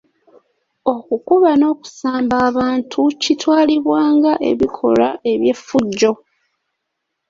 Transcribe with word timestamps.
Okukuba 0.93 1.51
n'okusamba 1.57 2.35
abantu 2.49 2.99
kitwalibwa 3.21 4.01
ng'ebikolwa 4.15 5.09
by'effujjo. 5.41 6.11